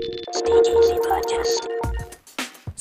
[0.00, 0.42] ス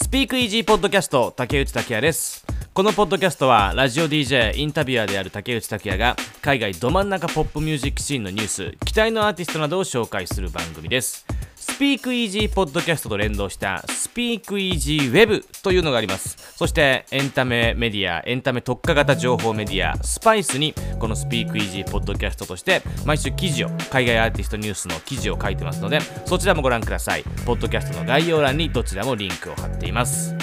[0.10, 2.46] ピークイージーポッドキャスト竹内拓也です。
[2.74, 11.26] このポッドキャストはラジオ DJ インタビュアーである竹内拓也が海外ど真ん中ポップミュージックシーンのニュース期待のアーティストなどを紹介する番組です。
[11.60, 16.38] スピークイージーポッドキャストと連動したスピークイージーウェブというのがあります。
[16.56, 27.24] そしてエンタメメディアエンタメ特化型情報メディアスパイスにこのスピークイージーポッドキャストとして毎週記事を海外アーティストニュースの記事を書いてますのでそちらもご覧ください。
[27.46, 30.34] ポッドキャストの概要欄にどちらもリンクを貼っています。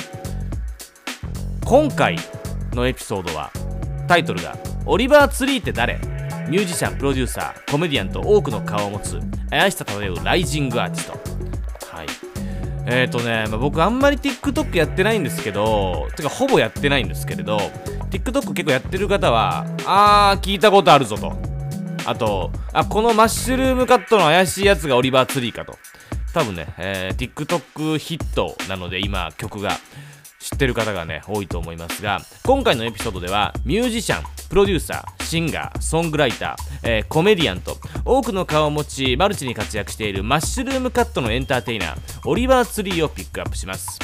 [1.65, 2.19] 今回
[2.73, 3.51] のエピソードは
[4.07, 5.99] タイトルが「オリバー・ツリーって誰?」
[6.49, 9.19] ミュージシャンプロデューサーコメディアンと多くの顔を持つ
[9.51, 11.13] 怪しさ漂うライジングアーティスト。
[11.97, 12.07] はい。
[12.89, 17.57] えーとね、まあ、僕あんまり TikTok やってないんですけどてかほぼやってないんですけれど
[18.11, 21.33] TikTok 結構やってる方はあー聞いたことあるぞと。
[22.07, 25.77] あとあこのマッシュルームカットの怪しいやつがオリバー・ツリーかと。
[26.33, 29.73] 多分ね、えー、TikTok ヒットなので今曲が
[30.47, 43.99] 知ってる方がね多いと思いますが今回のエピソードではミュージシャンプロデューサーシンガーソングライター、えー、コメディアンと多くの顔を持ちマルチに活躍しているマッシュルームカットのエンターテイナーオリバー・ツリーをピックアップします。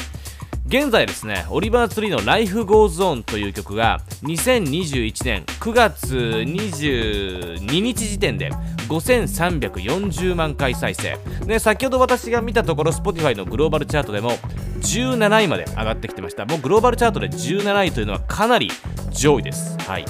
[0.67, 8.49] 現在ですね、オリバー・ツリーの Life Goes On という曲が2021年9月22日時点で
[8.87, 11.17] 5340万回再生。
[11.45, 14.31] で先ほど私が見たところ Spotify のグローバルチャートでも
[14.81, 16.45] 17位まで上がってきてました。
[16.45, 18.69] もうグローバルチャートで17位というのはかなり
[19.11, 19.77] 上位です。
[19.79, 20.05] はい。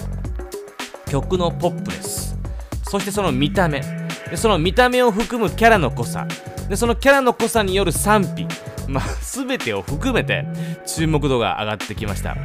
[1.10, 2.38] 曲のポップです。
[2.84, 3.82] そしてその見た目。
[4.30, 6.28] でその見た目を含むキャラの濃さ。
[6.70, 8.48] でそのキャラの濃さによる賛否。
[8.88, 10.46] まあ、全てを含めて
[10.86, 12.36] 注目度が上がってきました、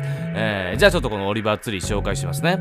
[0.40, 2.58] えー、じゃあちょっとこのオリバーツリー紹介しますね。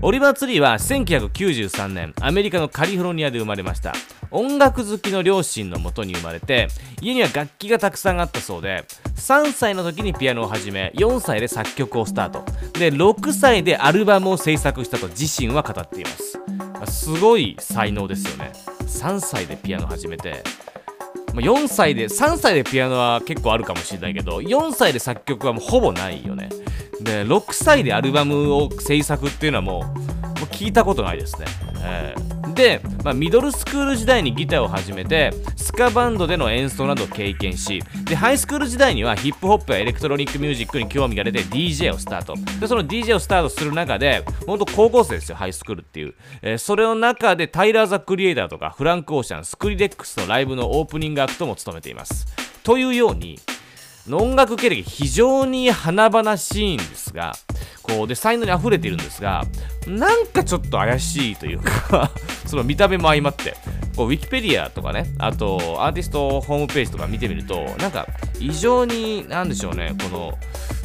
[0.00, 3.92] オリバーツリーは1993年アメリカのカリフォルニアで生まれました。
[4.30, 6.68] 音楽好きの両親のもとに生まれて
[7.00, 12.44] 家には楽器がたくさんあったそうで3歳の時にピアノを始め4歳で作曲をスタート。
[12.78, 16.38] で6歳でアルバムを制作したと自身は語っています。
[16.92, 18.52] すごい才能ですよね。
[18.82, 20.44] 3歳でピアノ始めて。
[21.34, 26.48] 4歳で3歳でピアノは結構あるかもしれないけど4歳で作曲はもうほぼないよね。
[27.00, 30.16] で6歳でアルバムを制作っていうのはもう
[30.56, 31.46] 聞いたことないですね、
[31.84, 42.34] えー、で、まあ、ミドルスクール時代にギターを始めてスカバンドでの演奏などを経験しでハイスクール時代にはヒップホップやエレクトロニックミュージックに興味が出て DJ をスタート。
[42.58, 52.26] でその DJ をスタートする中で本当高校生ですよハイスクールっていう、えー、それの中でタイラー・ザ・クリエイターとかフランク・オーシャンスクリレックスのライブのオープニングアクトも務めています。
[52.62, 53.38] というように
[54.10, 57.34] 音楽経歴非常に華々しいんですが
[57.82, 59.44] こうで才能に溢れているんですが
[59.86, 62.10] なんかちょっと怪しいというか
[62.46, 63.56] その見た目も相まって
[63.96, 68.06] こうウィキペディアとかねあとアーティストホームページとか見てみるとなんか
[68.38, 70.38] 異常になんでしょうねこの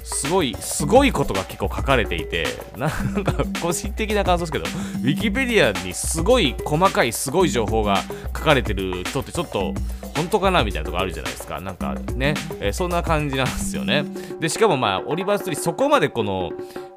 [0.04, 2.46] すごい、すごいことが結構書かれていて、
[2.78, 7.98] なんか個人的な感想ですけど、ウィキペディアにすごい細かい、すごい情報が
[8.36, 9.74] 書かれてる人ってちょっと
[10.16, 11.62] 本当かなみたいなとこあるじゃないですか。
[11.62, 14.04] なんかね、えー、そんな感じなんですよね。
[14.40, 16.52] で、しかもまあ、オリバーストリーそこまでこの、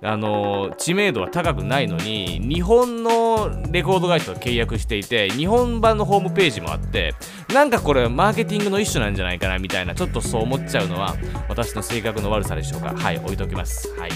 [0.04, 7.15] あの、知名度は高くないのに、日本のレコード会社と契約していて、日本版のホームページもあって、
[7.53, 11.16] なんかこれマーケティングの一種なんじゃないかなみたいな、ちょっとそう思っちゃうのは、
[11.48, 12.94] 私の性格の悪さでしょうか。
[12.94, 13.88] はい、置いときます。
[13.98, 14.10] はい。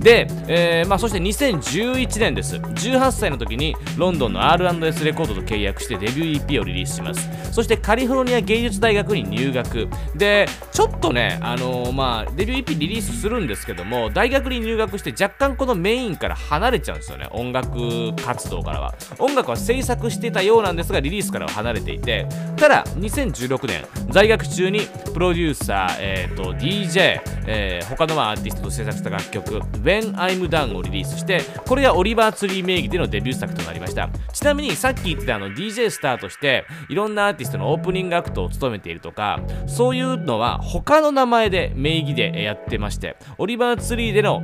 [0.00, 2.56] で、えー、まあ、そして2011年です。
[2.56, 7.28] 18歳の時にロンドンの R&S レコードと契約してデビュー EP をリリースします。
[7.52, 9.88] そしてカリフォルニア芸術大学に入学。
[10.16, 17.28] で、ちょっとね、あのー、まあ、デビュー EP リリースするんですけども、大学に入学して若干このメインから離れちゃうんですよね。
[17.32, 18.94] 音楽活動からは。
[19.18, 24.80] 音楽は制作してたようなんですが、リリースからは離れていて、ただ、2016年、在学中に
[25.12, 29.60] プロデューサー、えーと、DJ、えー、他のアーティストと制作した楽曲
[29.90, 34.08] When I'm Done をリリースしてこれがオリバーツリー名義でのデビュー作となりました。
[34.32, 44.42] ちなみにさっき言ってたあの DJ スターとしていろんなアーティストのオープニングアクトを務めているとかそういうのは他の名前で名義でやってましてオリバーツリーでの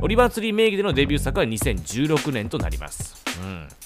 [0.00, 3.22] オリバーツリー名義でのデビュー作は2016年となります。
[3.42, 3.85] うん。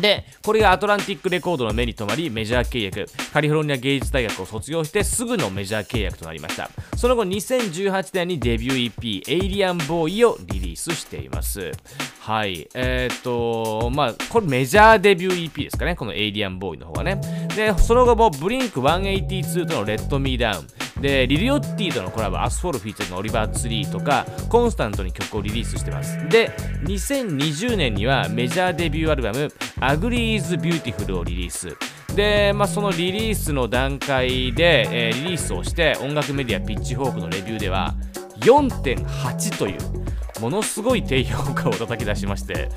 [0.00, 6.70] で、これがアトランティックレコードの目に留まり、メジャー契約、カリフォルニア芸術大学を卒業してすぐのメジャー契約となりました。
[6.96, 11.72] その後、2018年にデビュー EP、エイリアンボーイをリリースしています。
[12.20, 12.68] はい。
[12.74, 17.20] えー、っと、まあ、これメジャーデビュー EP ですかね、このエイリアンボーイの方がね。
[17.56, 20.66] で、その後もブリンク182との Let Me Down、
[21.00, 26.16] で、リル・ヨッティとのコラボ、 Asshole フィーチャーのオリバーツリーとか、コンスタントに曲をリリースしてます。
[26.28, 26.50] で、
[26.84, 31.76] 2020年にはメジャーデビューアルバム、 Ugly Is Beautiful をリリース。
[32.14, 37.94] で、まあ、そのリリースの段階で、えー、リリースをして音楽メディアピッチフォークのレビューでは
[38.40, 42.68] 4.8というものすごい低評価を叩き出しまして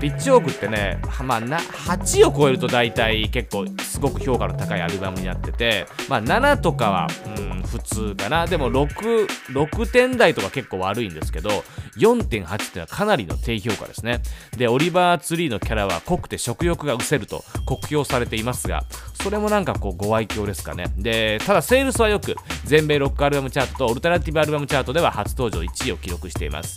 [0.00, 8.46] ピッチオークってね、まあ、な8を超えると大体結構すごく評価の高いアルバムになってて、まあ、7とかは、うん、普通かな。
[8.46, 11.64] でも 6, 6点台とか結構悪いんですけど
[11.96, 14.20] 4.8っていうのはかなりの低評価ですね。
[14.56, 18.84] でオリバーツリーのキャラは濃くて食欲が失せると酷評されていますが
[19.22, 20.86] それもなんかこうご愛嬌ですかね。
[20.96, 22.34] でただセールスはよく
[22.64, 26.76] 全米ロックアルバムチャートとオルタナティブアルバムチャートでは初登場1位を記録しています。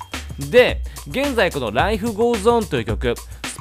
[0.51, 3.15] で現在この Life Goes On という曲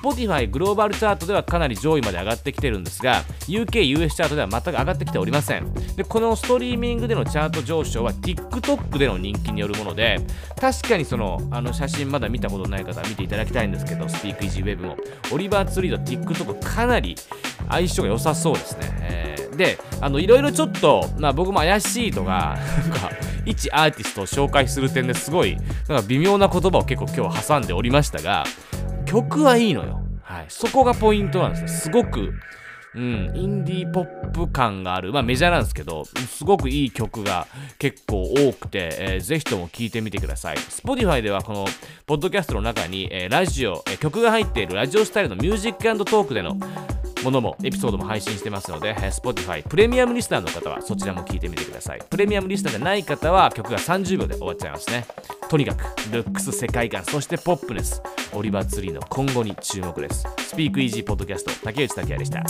[0.06, 5.72] Spotify グローバルチャートではかなり上位まで上がってきてるんですが UK、US チャートでは全く上がってきておりません。
[5.96, 10.20] でこのストリーミングでのチャート上昇は TikTok での人気によるもので
[10.60, 14.96] 確かにそのあの写真まだ見たことない方は見ていただきたいんですけどスピークイージーウェブも。
[15.32, 17.16] オリバーツリーと TikTok かなり
[17.68, 23.10] 相性が良さそうですね、えー、であのいろいろちょっと、まあ、僕も怪しいとかなんか
[23.44, 25.56] 一アーティストを紹介する点ですごい
[25.88, 28.44] なんか微妙な言葉を結構今日挟んでおりましたが
[29.06, 30.02] 曲はいいのよ。
[30.22, 30.46] はい。
[30.48, 31.68] そこがポイントなんですね。
[31.68, 32.34] すごく、
[32.94, 37.46] うん、インディーポップ感がある、まあメジャーなんですけど、すごくいい曲が
[37.78, 40.56] 結構多くて、えー、ぜひとも聴いてみてください。
[40.56, 41.66] Spotify ではこの、
[42.06, 46.56] ポッドキャストの中に、えー、ラジオ、えー、曲が入っているラジオスタイルのミュージックトークでの
[47.26, 52.00] ものもエピソードも配信してますので、Spotify プレミアムリスナーの方はそちらも聞いてみてください。
[52.08, 55.05] プレミアムリスナーじゃない方は曲が30秒で終わっちゃいますね。
[55.49, 55.82] とにかく、
[56.12, 58.00] ルックス、世界観、そしてポップネス、
[58.32, 60.25] オリバーツリーの今後に注目です。
[60.38, 62.44] スピークイージーポッドキャスト、竹内竹也でした。